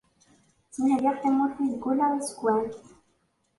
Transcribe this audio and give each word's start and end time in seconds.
Ttnadiɣ 0.67 1.15
tamurt 1.21 1.57
ideg 1.65 1.83
ula 1.89 2.05
iẓekwan. 2.17 2.65